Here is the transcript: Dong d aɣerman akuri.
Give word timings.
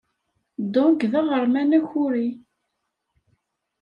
Dong 0.73 1.01
d 1.11 1.13
aɣerman 1.19 1.71
akuri. 1.79 2.27